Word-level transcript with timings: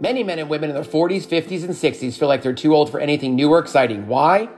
Many 0.00 0.22
men 0.22 0.38
and 0.38 0.48
women 0.48 0.70
in 0.70 0.74
their 0.74 0.84
40s, 0.84 1.26
50s, 1.26 1.64
and 1.64 1.70
60s 1.70 2.16
feel 2.16 2.28
like 2.28 2.40
they're 2.40 2.52
too 2.52 2.72
old 2.72 2.88
for 2.88 3.00
anything 3.00 3.34
new 3.34 3.50
or 3.50 3.58
exciting. 3.58 4.06
Why? 4.06 4.48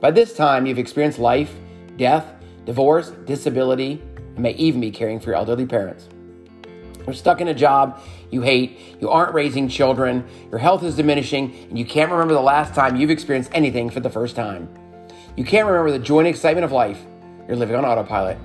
By 0.00 0.10
this 0.10 0.34
time, 0.34 0.66
you've 0.66 0.78
experienced 0.78 1.18
life, 1.18 1.54
death, 1.96 2.26
divorce, 2.66 3.10
disability, 3.24 4.02
and 4.16 4.40
may 4.40 4.52
even 4.52 4.82
be 4.82 4.90
caring 4.90 5.18
for 5.18 5.30
your 5.30 5.36
elderly 5.36 5.64
parents. 5.64 6.10
You're 7.06 7.14
stuck 7.14 7.40
in 7.40 7.48
a 7.48 7.54
job 7.54 8.02
you 8.30 8.42
hate, 8.42 8.78
you 9.00 9.08
aren't 9.08 9.34
raising 9.34 9.66
children, 9.68 10.26
your 10.50 10.58
health 10.58 10.82
is 10.82 10.96
diminishing, 10.96 11.54
and 11.70 11.78
you 11.78 11.84
can't 11.86 12.10
remember 12.10 12.34
the 12.34 12.40
last 12.40 12.74
time 12.74 12.96
you've 12.96 13.10
experienced 13.10 13.50
anything 13.54 13.88
for 13.88 14.00
the 14.00 14.10
first 14.10 14.36
time. 14.36 14.68
You 15.36 15.44
can't 15.44 15.66
remember 15.66 15.90
the 15.90 15.98
joy 15.98 16.20
and 16.20 16.28
excitement 16.28 16.64
of 16.64 16.72
life. 16.72 17.00
You're 17.48 17.56
living 17.56 17.76
on 17.76 17.84
autopilot. 17.86 18.38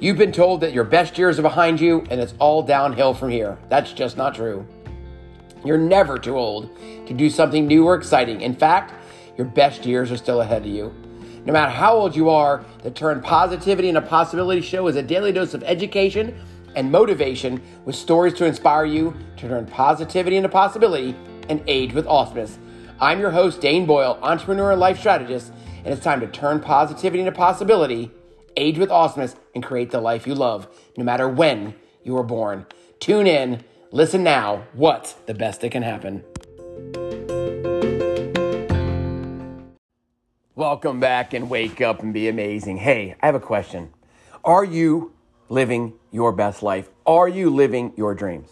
You've 0.00 0.18
been 0.18 0.32
told 0.32 0.60
that 0.62 0.72
your 0.72 0.84
best 0.84 1.16
years 1.16 1.38
are 1.38 1.42
behind 1.42 1.80
you 1.80 2.04
and 2.10 2.20
it's 2.20 2.34
all 2.38 2.62
downhill 2.62 3.14
from 3.14 3.30
here. 3.30 3.56
That's 3.68 3.92
just 3.92 4.16
not 4.16 4.34
true. 4.34 4.66
You're 5.66 5.78
never 5.78 6.18
too 6.18 6.36
old 6.36 6.70
to 7.06 7.14
do 7.14 7.28
something 7.28 7.66
new 7.66 7.84
or 7.86 7.94
exciting. 7.94 8.40
In 8.40 8.54
fact, 8.54 8.94
your 9.36 9.46
best 9.46 9.84
years 9.84 10.10
are 10.10 10.16
still 10.16 10.40
ahead 10.40 10.62
of 10.62 10.68
you. 10.68 10.94
No 11.44 11.52
matter 11.52 11.70
how 11.70 11.94
old 11.94 12.16
you 12.16 12.30
are, 12.30 12.64
the 12.82 12.90
Turn 12.90 13.20
Positivity 13.20 13.88
into 13.88 14.00
Possibility 14.00 14.60
show 14.60 14.86
is 14.88 14.96
a 14.96 15.02
daily 15.02 15.32
dose 15.32 15.54
of 15.54 15.62
education 15.62 16.36
and 16.74 16.90
motivation 16.90 17.62
with 17.84 17.94
stories 17.94 18.34
to 18.34 18.44
inspire 18.44 18.84
you 18.84 19.16
to 19.36 19.48
turn 19.48 19.66
positivity 19.66 20.36
into 20.36 20.48
possibility 20.48 21.16
and 21.48 21.62
age 21.66 21.92
with 21.92 22.06
awesomeness. 22.06 22.58
I'm 23.00 23.20
your 23.20 23.30
host, 23.30 23.60
Dane 23.60 23.86
Boyle, 23.86 24.18
entrepreneur 24.22 24.72
and 24.72 24.80
life 24.80 24.98
strategist, 24.98 25.52
and 25.84 25.94
it's 25.94 26.02
time 26.02 26.20
to 26.20 26.26
turn 26.26 26.60
positivity 26.60 27.20
into 27.20 27.32
possibility, 27.32 28.10
age 28.56 28.78
with 28.78 28.90
awesomeness, 28.90 29.36
and 29.54 29.62
create 29.62 29.90
the 29.90 30.00
life 30.00 30.26
you 30.26 30.34
love, 30.34 30.68
no 30.96 31.04
matter 31.04 31.28
when 31.28 31.74
you 32.02 32.14
were 32.14 32.22
born. 32.22 32.66
Tune 32.98 33.26
in, 33.26 33.62
listen 33.92 34.22
now. 34.22 34.66
What's 34.72 35.12
the 35.12 35.34
best 35.34 35.60
that 35.60 35.70
can 35.70 35.82
happen? 35.82 36.24
Welcome 40.54 41.00
back 41.00 41.34
and 41.34 41.50
wake 41.50 41.80
up 41.80 42.02
and 42.02 42.14
be 42.14 42.28
amazing. 42.28 42.78
Hey, 42.78 43.14
I 43.20 43.26
have 43.26 43.34
a 43.34 43.40
question. 43.40 43.92
Are 44.44 44.64
you 44.64 45.12
living 45.48 45.94
your 46.10 46.32
best 46.32 46.62
life? 46.62 46.88
Are 47.06 47.28
you 47.28 47.50
living 47.50 47.92
your 47.96 48.14
dreams? 48.14 48.48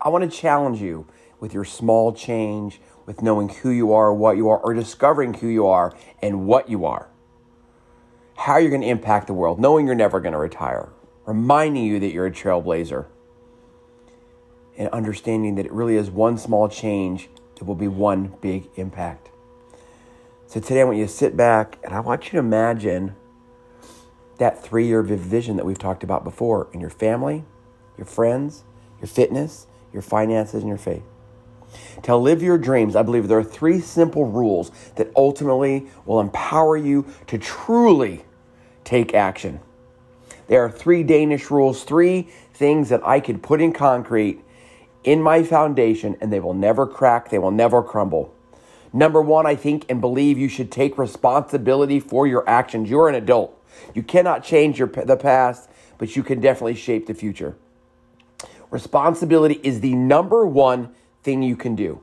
I 0.00 0.08
want 0.08 0.28
to 0.28 0.36
challenge 0.36 0.80
you 0.80 1.06
with 1.38 1.52
your 1.52 1.64
small 1.64 2.12
change, 2.12 2.80
with 3.06 3.22
knowing 3.22 3.48
who 3.48 3.70
you 3.70 3.92
are, 3.92 4.12
what 4.12 4.36
you 4.36 4.48
are, 4.48 4.58
or 4.58 4.74
discovering 4.74 5.34
who 5.34 5.48
you 5.48 5.66
are 5.66 5.94
and 6.22 6.46
what 6.46 6.68
you 6.68 6.84
are. 6.86 7.08
How 8.36 8.56
you're 8.56 8.70
going 8.70 8.82
to 8.82 8.88
impact 8.88 9.26
the 9.26 9.34
world, 9.34 9.60
knowing 9.60 9.86
you're 9.86 9.94
never 9.94 10.18
going 10.18 10.32
to 10.32 10.38
retire, 10.38 10.88
reminding 11.26 11.84
you 11.84 12.00
that 12.00 12.12
you're 12.12 12.26
a 12.26 12.30
trailblazer, 12.32 13.06
and 14.76 14.88
understanding 14.88 15.54
that 15.56 15.66
it 15.66 15.72
really 15.72 15.96
is 15.96 16.10
one 16.10 16.38
small 16.38 16.68
change 16.68 17.28
that 17.56 17.64
will 17.64 17.74
be 17.74 17.88
one 17.88 18.34
big 18.40 18.68
impact. 18.76 19.28
So 20.46 20.60
today 20.60 20.82
I 20.82 20.84
want 20.84 20.98
you 20.98 21.06
to 21.06 21.12
sit 21.12 21.36
back 21.36 21.78
and 21.84 21.94
I 21.94 22.00
want 22.00 22.26
you 22.26 22.30
to 22.32 22.38
imagine 22.38 23.14
that 24.38 24.62
three 24.62 24.86
year 24.86 25.02
vision 25.02 25.56
that 25.56 25.64
we've 25.64 25.78
talked 25.78 26.02
about 26.02 26.24
before 26.24 26.68
in 26.72 26.80
your 26.80 26.90
family, 26.90 27.44
your 27.96 28.06
friends, 28.06 28.64
your 29.00 29.08
fitness, 29.08 29.66
your 29.92 30.02
finances, 30.02 30.62
and 30.62 30.68
your 30.68 30.78
faith. 30.78 31.02
To 32.02 32.16
live 32.16 32.42
your 32.42 32.58
dreams, 32.58 32.96
I 32.96 33.02
believe 33.02 33.28
there 33.28 33.38
are 33.38 33.44
three 33.44 33.80
simple 33.80 34.26
rules 34.26 34.70
that 34.96 35.10
ultimately 35.16 35.86
will 36.04 36.20
empower 36.20 36.76
you 36.76 37.06
to 37.28 37.38
truly 37.38 38.24
take 38.84 39.14
action. 39.14 39.60
There 40.48 40.62
are 40.64 40.70
three 40.70 41.02
Danish 41.02 41.50
rules, 41.50 41.84
three 41.84 42.28
things 42.52 42.88
that 42.90 43.06
I 43.06 43.20
could 43.20 43.42
put 43.42 43.60
in 43.60 43.72
concrete 43.72 44.42
in 45.04 45.20
my 45.22 45.42
foundation, 45.42 46.16
and 46.20 46.32
they 46.32 46.40
will 46.40 46.54
never 46.54 46.86
crack, 46.86 47.30
they 47.30 47.38
will 47.38 47.50
never 47.50 47.82
crumble. 47.82 48.34
Number 48.92 49.22
one, 49.22 49.46
I 49.46 49.54
think 49.54 49.86
and 49.88 50.00
believe 50.00 50.38
you 50.38 50.48
should 50.48 50.70
take 50.70 50.98
responsibility 50.98 51.98
for 51.98 52.26
your 52.26 52.48
actions. 52.48 52.90
You're 52.90 53.08
an 53.08 53.14
adult. 53.14 53.58
You 53.94 54.02
cannot 54.02 54.44
change 54.44 54.78
your, 54.78 54.88
the 54.88 55.16
past, 55.16 55.70
but 55.98 56.14
you 56.14 56.22
can 56.22 56.40
definitely 56.40 56.74
shape 56.74 57.06
the 57.06 57.14
future. 57.14 57.56
Responsibility 58.70 59.60
is 59.62 59.80
the 59.80 59.94
number 59.94 60.46
one 60.46 60.94
thing 61.22 61.42
you 61.42 61.56
can 61.56 61.74
do. 61.74 62.00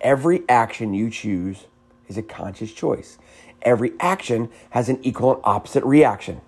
Every 0.00 0.42
action 0.48 0.92
you 0.92 1.08
choose 1.10 1.66
is 2.08 2.18
a 2.18 2.22
conscious 2.22 2.72
choice. 2.72 3.18
Every 3.62 3.92
action 3.98 4.50
has 4.70 4.90
an 4.90 4.98
equal 5.02 5.34
and 5.34 5.40
opposite 5.44 5.84
reaction. 5.84 6.42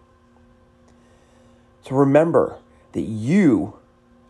So 1.83 1.95
remember 1.95 2.59
that 2.93 3.03
you 3.03 3.79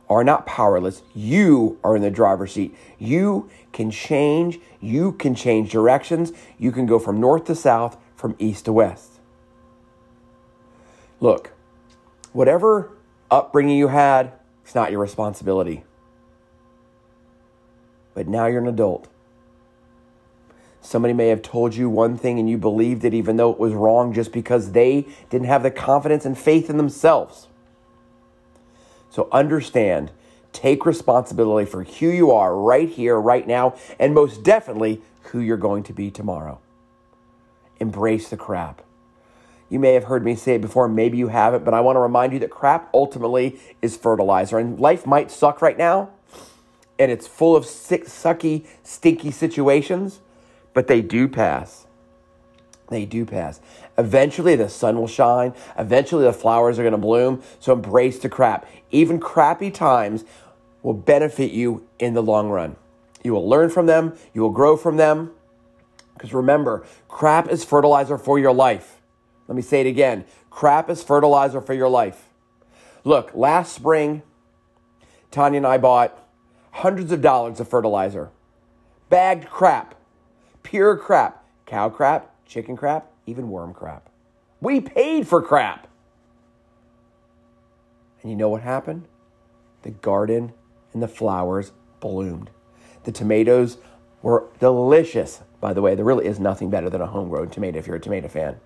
are 0.09 0.25
not 0.25 0.47
powerless. 0.47 1.03
You 1.15 1.79
are 1.83 1.97
in 1.97 2.03
the 2.03 2.11
driver's 2.11 2.53
seat. 2.53 2.77
You 2.99 3.51
can 3.73 3.91
change. 3.91 4.61
You 4.81 5.13
can 5.13 5.35
change 5.35 5.71
directions. 5.71 6.33
You 6.59 6.73
can 6.73 6.87
go 6.87 6.99
from 6.99 7.21
north 7.21 7.45
to 7.47 7.55
south, 7.55 7.97
from 8.15 8.37
east 8.39 8.67
to 8.67 8.73
west. 8.73 9.13
Look, 11.21 11.53
whatever 12.33 12.91
upbringing 13.31 13.79
you 13.79 13.89
had, 13.89 14.33
it's 14.65 14.75
not 14.75 14.91
your 14.91 15.01
responsibility. 15.01 15.85
But 18.15 18.29
now 18.29 18.47
you're 18.47 18.63
an 18.63 18.69
adult. 18.69 19.09
Somebody 20.81 21.15
may 21.15 21.29
have 21.29 21.43
told 21.43 21.75
you 21.75 21.91
one 21.91 22.17
thing 22.17 22.39
and 22.39 22.49
you 22.49 22.59
believed 22.59 23.05
it 23.05 23.13
even 23.13 23.37
though 23.37 23.51
it 23.51 23.59
was 23.59 23.73
wrong 23.73 24.13
just 24.13 24.31
because 24.31 24.71
they 24.71 25.07
didn't 25.31 25.49
have 25.49 25.65
the 25.65 25.71
confidence 25.71 26.25
and 26.25 26.39
faith 26.39 26.71
in 26.71 26.77
themselves. 26.77 27.49
So 29.17 29.31
understand, 29.33 30.11
take 30.53 30.85
responsibility 30.85 31.65
for 31.65 31.85
who 31.85 32.09
you 32.09 32.33
are 32.33 32.55
right 32.55 32.87
here, 32.87 33.19
right 33.19 33.49
now, 33.49 33.75
and 33.99 34.15
most 34.15 34.43
definitely 34.43 35.01
who 35.31 35.41
you're 35.41 35.57
going 35.57 35.85
to 35.85 35.95
be 35.95 36.11
tomorrow. 36.11 36.61
Embrace 37.81 38.29
the 38.29 38.37
crap. 38.37 38.83
You 39.71 39.79
may 39.79 39.95
have 39.95 40.05
heard 40.05 40.23
me 40.23 40.35
say 40.35 40.57
it 40.57 40.61
before, 40.61 40.87
maybe 40.87 41.17
you 41.17 41.29
haven't, 41.29 41.65
but 41.65 41.73
I 41.73 41.81
want 41.81 41.97
to 41.97 42.01
remind 42.01 42.35
you 42.35 42.39
that 42.41 42.51
crap 42.51 42.91
ultimately 42.93 43.59
is 43.81 43.97
fertilizer. 43.97 44.59
And 44.59 44.79
life 44.79 45.07
might 45.07 45.31
suck 45.31 45.63
right 45.63 45.79
now, 45.79 46.11
and 46.99 47.11
it's 47.11 47.27
full 47.27 47.57
of 47.57 47.65
sick, 47.65 48.05
sucky, 48.05 48.67
stinky 48.83 49.31
situations, 49.31 50.21
but 50.75 50.89
they 50.89 51.01
do 51.01 51.27
pass. 51.27 51.86
They 52.89 53.05
do 53.05 53.25
pass. 53.25 53.61
Eventually, 53.99 54.55
the 54.55 54.69
sun 54.69 54.99
will 54.99 55.09
shine. 55.09 55.55
Eventually, 55.77 56.25
the 56.25 56.33
flowers 56.33 56.79
are 56.79 56.83
going 56.83 56.93
to 56.93 56.99
bloom. 56.99 57.43
So 57.59 57.73
embrace 57.73 58.19
the 58.19 58.29
crap. 58.29 58.67
Even 58.91 59.19
crappy 59.19 59.71
times 59.71 60.25
will 60.83 60.95
benefit 60.95 61.51
you 61.51 61.87
in 61.99 62.15
the 62.15 62.23
long 62.23 62.49
run. 62.49 62.77
You 63.25 63.33
will 63.33 63.49
learn 63.49 63.71
from 63.71 63.87
them, 63.87 64.17
you 64.33 64.43
will 64.43 64.51
grow 64.51 64.77
from 64.77 64.99
them. 64.99 65.33
Because 66.15 66.33
remember, 66.33 66.87
crap 67.09 67.49
is 67.49 67.65
fertilizer 67.65 68.17
for 68.17 68.39
your 68.39 68.53
life. 68.53 69.01
Let 69.49 69.57
me 69.57 69.63
say 69.63 69.81
it 69.81 69.87
again 69.87 70.25
crap 70.57 70.89
is 70.89 71.03
fertilizer 71.03 71.61
for 71.61 71.75
your 71.75 71.89
life. 71.89 72.31
Look, 73.05 73.33
last 73.35 73.75
spring, 73.75 74.23
Tanya 75.31 75.59
and 75.59 75.67
I 75.67 75.77
bought 75.77 76.19
hundreds 76.71 77.13
of 77.13 77.21
dollars 77.21 77.61
of 77.61 77.69
fertilizer. 77.69 78.31
Bagged 79.11 79.51
crap, 79.51 79.95
pure 80.63 80.97
crap, 80.97 81.45
cow 81.67 81.91
crap, 81.91 82.35
chicken 82.47 82.77
crap, 82.77 83.11
even 83.27 83.51
worm 83.51 83.75
crap. 83.75 84.09
We 84.61 84.81
paid 84.81 85.29
for 85.29 85.43
crap. 85.43 85.89
And 88.23 88.31
you 88.31 88.37
know 88.37 88.49
what 88.49 88.63
happened? 88.63 89.07
The 89.83 89.91
garden 89.91 90.53
and 90.93 91.03
the 91.03 91.09
flowers 91.09 91.73
bloomed. 92.01 92.51
The 93.05 93.13
tomatoes 93.13 93.79
were 94.23 94.49
delicious. 94.59 95.43
By 95.61 95.73
the 95.73 95.83
way, 95.83 95.95
there 95.95 96.05
really 96.05 96.27
is 96.27 96.41
nothing 96.41 96.71
better 96.71 96.91
than 96.91 97.01
a 97.01 97.07
homegrown 97.07 97.51
tomato 97.51 97.79
if 97.79 97.87
you're 97.87 97.97
a 97.97 98.01
tomato 98.01 98.29
fan. 98.29 98.57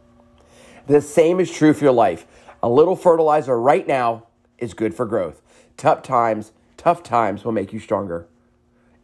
The 0.87 1.01
same 1.01 1.41
is 1.41 1.51
true 1.51 1.75
for 1.75 1.85
your 1.85 1.93
life. 1.93 2.27
A 2.63 2.69
little 2.69 2.97
fertilizer 2.97 3.61
right 3.61 3.87
now 3.87 4.27
is 4.59 4.75
good 4.75 4.95
for 4.95 5.07
growth. 5.07 5.43
Tough 5.77 6.03
times, 6.03 6.53
tough 6.77 7.03
times 7.03 7.45
will 7.45 7.53
make 7.53 7.73
you 7.73 7.81
stronger. 7.81 8.27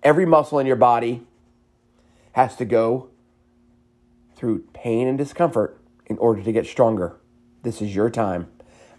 Every 0.03 0.27
muscle 0.27 0.59
in 0.59 0.67
your 0.67 0.77
body 0.77 1.27
has 2.33 2.57
to 2.57 2.65
go 2.65 3.11
through 4.37 4.65
pain 4.73 5.09
and 5.09 5.19
discomfort 5.19 5.81
in 6.07 6.19
order 6.19 6.43
to 6.43 6.53
get 6.53 6.67
stronger. 6.67 7.17
This 7.63 7.83
is 7.83 7.95
your 7.95 8.11
time. 8.11 8.49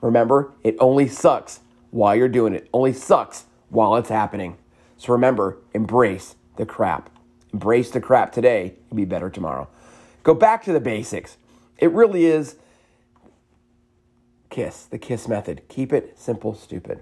Remember, 0.01 0.51
it 0.63 0.75
only 0.79 1.07
sucks 1.07 1.61
while 1.91 2.15
you're 2.15 2.27
doing 2.27 2.53
it. 2.53 2.67
Only 2.73 2.93
sucks 2.93 3.45
while 3.69 3.95
it's 3.95 4.09
happening. 4.09 4.57
So 4.97 5.13
remember, 5.13 5.57
embrace 5.73 6.35
the 6.57 6.65
crap. 6.65 7.09
Embrace 7.53 7.91
the 7.91 8.01
crap 8.01 8.31
today 8.31 8.75
and 8.89 8.97
be 8.97 9.05
better 9.05 9.29
tomorrow. 9.29 9.69
Go 10.23 10.33
back 10.33 10.63
to 10.63 10.73
the 10.73 10.79
basics. 10.79 11.37
It 11.77 11.91
really 11.91 12.25
is 12.25 12.57
KISS, 14.49 14.85
the 14.85 14.97
KISS 14.97 15.27
method. 15.27 15.61
Keep 15.69 15.93
it 15.93 16.17
simple, 16.17 16.53
stupid. 16.53 17.01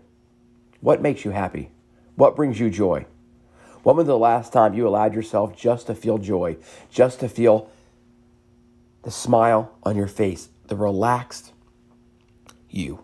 What 0.82 1.02
makes 1.02 1.26
you 1.26 1.32
happy? 1.32 1.72
What 2.16 2.36
brings 2.36 2.60
you 2.60 2.70
joy? 2.70 3.06
When 3.84 3.96
was 3.96 4.08
the 4.08 4.18
last 4.18 4.52
time 4.52 4.74
you 4.74 4.88
allowed 4.88 5.14
yourself 5.14 5.56
just 5.56 5.88
to 5.88 5.96
feel 5.96 6.18
joy, 6.18 6.58
just 6.90 7.20
to 7.20 7.30
feel 7.30 7.70
the 9.06 9.12
smile 9.12 9.72
on 9.84 9.96
your 9.96 10.08
face, 10.08 10.50
the 10.68 10.76
relaxed 10.76 11.54
you? 12.70 13.00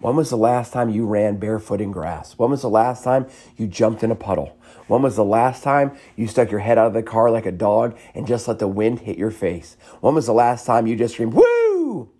When 0.00 0.16
was 0.16 0.30
the 0.30 0.36
last 0.36 0.72
time 0.72 0.90
you 0.90 1.06
ran 1.06 1.38
barefoot 1.38 1.80
in 1.80 1.90
grass? 1.90 2.38
When 2.38 2.50
was 2.50 2.62
the 2.62 2.68
last 2.68 3.02
time 3.02 3.26
you 3.56 3.66
jumped 3.66 4.02
in 4.02 4.10
a 4.10 4.14
puddle? 4.14 4.56
When 4.86 5.02
was 5.02 5.16
the 5.16 5.24
last 5.24 5.62
time 5.62 5.96
you 6.14 6.26
stuck 6.26 6.50
your 6.50 6.60
head 6.60 6.78
out 6.78 6.86
of 6.86 6.92
the 6.92 7.02
car 7.02 7.30
like 7.30 7.46
a 7.46 7.52
dog 7.52 7.98
and 8.14 8.26
just 8.26 8.48
let 8.48 8.58
the 8.58 8.68
wind 8.68 9.00
hit 9.00 9.18
your 9.18 9.30
face? 9.30 9.76
When 10.00 10.14
was 10.14 10.26
the 10.26 10.34
last 10.34 10.66
time 10.66 10.86
you 10.86 10.94
just 10.94 11.14
screamed, 11.14 11.34
Woo! 11.34 12.10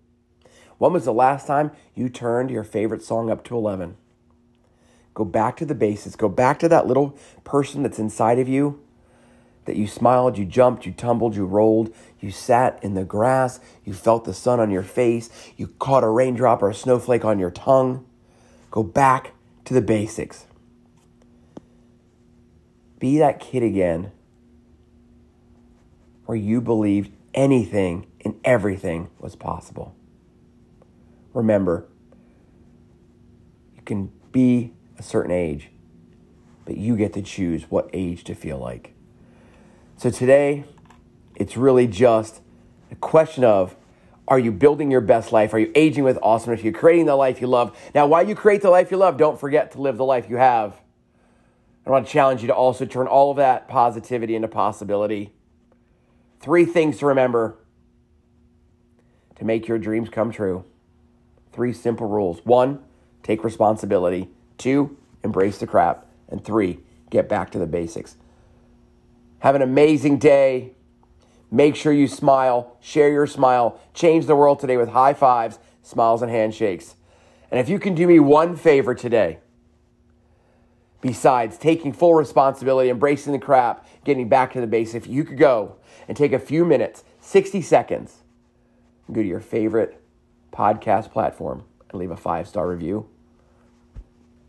When 0.79 0.93
was 0.93 1.05
the 1.05 1.13
last 1.13 1.45
time 1.45 1.71
you 1.93 2.09
turned 2.09 2.49
your 2.49 2.63
favorite 2.63 3.03
song 3.03 3.29
up 3.29 3.43
to 3.45 3.55
11? 3.55 3.97
Go 5.13 5.25
back 5.25 5.57
to 5.57 5.65
the 5.65 5.75
basics. 5.75 6.15
Go 6.15 6.29
back 6.29 6.57
to 6.59 6.69
that 6.69 6.87
little 6.87 7.17
person 7.43 7.83
that's 7.83 7.99
inside 7.99 8.39
of 8.39 8.47
you 8.47 8.79
that 9.65 9.75
you 9.75 9.87
smiled, 9.87 10.37
you 10.37 10.45
jumped, 10.45 10.85
you 10.85 10.91
tumbled, 10.91 11.35
you 11.35 11.45
rolled, 11.45 11.93
you 12.19 12.31
sat 12.31 12.79
in 12.83 12.93
the 12.93 13.03
grass, 13.03 13.59
you 13.85 13.93
felt 13.93 14.25
the 14.25 14.33
sun 14.33 14.59
on 14.59 14.71
your 14.71 14.83
face, 14.83 15.29
you 15.57 15.67
caught 15.79 16.03
a 16.03 16.09
raindrop 16.09 16.61
or 16.61 16.69
a 16.69 16.73
snowflake 16.73 17.23
on 17.23 17.39
your 17.39 17.51
tongue. 17.51 18.05
Go 18.71 18.83
back 18.83 19.33
to 19.65 19.73
the 19.73 19.81
basics. 19.81 20.45
Be 22.99 23.17
that 23.17 23.39
kid 23.39 23.63
again 23.63 24.11
where 26.25 26.37
you 26.37 26.61
believed 26.61 27.11
anything 27.33 28.07
and 28.23 28.39
everything 28.43 29.09
was 29.19 29.35
possible. 29.35 29.95
Remember, 31.33 31.87
you 33.75 33.81
can 33.83 34.11
be 34.31 34.73
a 34.97 35.03
certain 35.03 35.31
age, 35.31 35.69
but 36.65 36.77
you 36.77 36.95
get 36.95 37.13
to 37.13 37.21
choose 37.21 37.63
what 37.69 37.89
age 37.93 38.23
to 38.25 38.35
feel 38.35 38.57
like. 38.57 38.93
So 40.01 40.09
today, 40.09 40.63
it's 41.35 41.55
really 41.55 41.85
just 41.85 42.41
a 42.89 42.95
question 42.95 43.43
of 43.43 43.75
are 44.27 44.39
you 44.39 44.51
building 44.51 44.89
your 44.89 44.99
best 44.99 45.31
life? 45.31 45.53
Are 45.53 45.59
you 45.59 45.71
aging 45.75 46.03
with 46.03 46.17
awesomeness? 46.23 46.63
Are 46.63 46.65
you 46.65 46.71
creating 46.71 47.05
the 47.05 47.15
life 47.15 47.39
you 47.39 47.45
love? 47.45 47.77
Now, 47.93 48.07
while 48.07 48.27
you 48.27 48.33
create 48.33 48.63
the 48.63 48.71
life 48.71 48.89
you 48.89 48.97
love, 48.97 49.17
don't 49.17 49.39
forget 49.39 49.73
to 49.73 49.79
live 49.79 49.97
the 49.97 50.03
life 50.03 50.27
you 50.27 50.37
have. 50.37 50.81
I 51.85 51.91
want 51.91 52.07
to 52.07 52.11
challenge 52.11 52.41
you 52.41 52.47
to 52.47 52.55
also 52.55 52.83
turn 52.83 53.05
all 53.05 53.29
of 53.29 53.37
that 53.37 53.67
positivity 53.67 54.35
into 54.35 54.47
possibility. 54.47 55.33
Three 56.39 56.65
things 56.65 56.97
to 56.97 57.05
remember 57.05 57.59
to 59.35 59.45
make 59.45 59.67
your 59.67 59.77
dreams 59.77 60.09
come 60.09 60.31
true. 60.31 60.65
Three 61.53 61.73
simple 61.73 62.07
rules. 62.07 62.43
One, 62.43 62.79
take 63.21 63.43
responsibility. 63.43 64.29
Two, 64.57 64.97
embrace 65.23 65.59
the 65.59 65.67
crap. 65.67 66.07
And 66.27 66.43
three, 66.43 66.79
get 67.11 67.29
back 67.29 67.51
to 67.51 67.59
the 67.59 67.67
basics. 67.67 68.15
Have 69.41 69.55
an 69.55 69.61
amazing 69.61 70.19
day. 70.19 70.73
Make 71.49 71.75
sure 71.75 71.91
you 71.91 72.07
smile, 72.07 72.77
share 72.79 73.11
your 73.11 73.27
smile, 73.27 73.79
change 73.93 74.27
the 74.27 74.35
world 74.35 74.59
today 74.59 74.77
with 74.77 74.89
high 74.89 75.13
fives, 75.13 75.59
smiles, 75.81 76.21
and 76.21 76.31
handshakes. 76.31 76.95
And 77.49 77.59
if 77.59 77.67
you 77.67 77.79
can 77.79 77.93
do 77.93 78.07
me 78.07 78.19
one 78.19 78.55
favor 78.55 78.95
today, 78.95 79.39
besides 81.01 81.57
taking 81.57 81.91
full 81.91 82.13
responsibility, 82.13 82.89
embracing 82.89 83.33
the 83.33 83.39
crap, 83.39 83.85
getting 84.05 84.29
back 84.29 84.53
to 84.53 84.61
the 84.61 84.67
base, 84.67 84.93
if 84.93 85.07
you 85.07 85.23
could 85.23 85.39
go 85.39 85.75
and 86.07 86.15
take 86.15 86.33
a 86.33 86.39
few 86.39 86.63
minutes, 86.63 87.03
60 87.19 87.63
seconds, 87.63 88.21
go 89.11 89.21
to 89.21 89.27
your 89.27 89.39
favorite 89.39 90.01
podcast 90.53 91.11
platform 91.11 91.63
and 91.89 91.99
leave 91.99 92.11
a 92.11 92.17
five 92.17 92.47
star 92.47 92.69
review, 92.69 93.09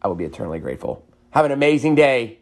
I 0.02 0.08
will 0.08 0.16
be 0.16 0.24
eternally 0.24 0.58
grateful. 0.58 1.02
Have 1.30 1.46
an 1.46 1.52
amazing 1.52 1.94
day. 1.94 2.40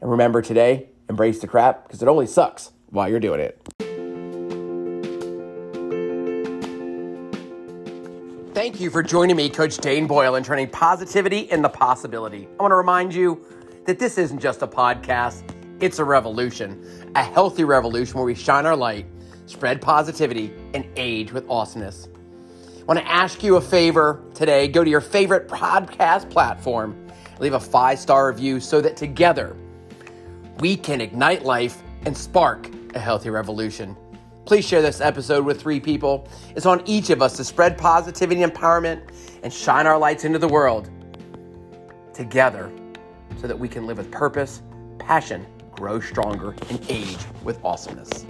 And 0.00 0.10
remember 0.10 0.40
today, 0.40 0.88
embrace 1.08 1.40
the 1.40 1.46
crap 1.46 1.86
because 1.86 2.02
it 2.02 2.08
only 2.08 2.26
sucks 2.26 2.72
while 2.90 3.08
you're 3.08 3.20
doing 3.20 3.40
it. 3.40 3.60
Thank 8.54 8.80
you 8.80 8.88
for 8.88 9.02
joining 9.02 9.36
me, 9.36 9.50
Coach 9.50 9.78
Dane 9.78 10.06
Boyle, 10.06 10.36
and 10.36 10.46
turning 10.46 10.68
positivity 10.68 11.50
into 11.50 11.68
possibility. 11.68 12.48
I 12.58 12.62
want 12.62 12.70
to 12.70 12.76
remind 12.76 13.12
you 13.12 13.44
that 13.84 13.98
this 13.98 14.16
isn't 14.16 14.38
just 14.38 14.62
a 14.62 14.66
podcast, 14.66 15.42
it's 15.80 15.98
a 15.98 16.04
revolution, 16.04 17.10
a 17.16 17.22
healthy 17.22 17.64
revolution 17.64 18.14
where 18.14 18.24
we 18.24 18.34
shine 18.34 18.64
our 18.64 18.76
light, 18.76 19.06
spread 19.46 19.82
positivity, 19.82 20.52
and 20.72 20.86
age 20.96 21.32
with 21.32 21.44
awesomeness. 21.50 22.08
I 22.80 22.84
want 22.84 23.00
to 23.00 23.10
ask 23.10 23.42
you 23.42 23.56
a 23.56 23.60
favor 23.60 24.22
today. 24.34 24.68
Go 24.68 24.84
to 24.84 24.90
your 24.90 25.00
favorite 25.00 25.48
podcast 25.48 26.30
platform, 26.30 27.08
leave 27.40 27.54
a 27.54 27.60
five 27.60 27.98
star 27.98 28.28
review 28.28 28.60
so 28.60 28.80
that 28.80 28.96
together 28.96 29.56
we 30.64 30.78
can 30.78 30.98
ignite 31.02 31.44
life 31.44 31.82
and 32.06 32.16
spark 32.16 32.70
a 32.94 32.98
healthy 32.98 33.28
revolution. 33.28 33.94
Please 34.46 34.66
share 34.66 34.80
this 34.80 35.02
episode 35.02 35.44
with 35.44 35.60
three 35.60 35.78
people. 35.78 36.26
It's 36.56 36.64
on 36.64 36.82
each 36.86 37.10
of 37.10 37.20
us 37.20 37.36
to 37.36 37.44
spread 37.44 37.76
positivity 37.76 38.42
and 38.42 38.50
empowerment 38.50 39.02
and 39.42 39.52
shine 39.52 39.86
our 39.86 39.98
lights 39.98 40.24
into 40.24 40.38
the 40.38 40.48
world 40.48 40.88
together 42.14 42.72
so 43.42 43.46
that 43.46 43.58
we 43.58 43.68
can 43.68 43.86
live 43.86 43.98
with 43.98 44.10
purpose, 44.10 44.62
passion, 44.98 45.46
grow 45.70 46.00
stronger, 46.00 46.56
and 46.70 46.80
age 46.88 47.18
with 47.42 47.62
awesomeness. 47.62 48.24